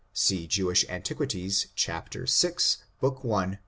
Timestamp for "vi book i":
2.15-3.45